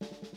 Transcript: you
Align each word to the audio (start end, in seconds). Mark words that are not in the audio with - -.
you 0.00 0.29